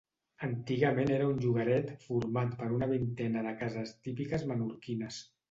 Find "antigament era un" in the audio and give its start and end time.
0.45-1.37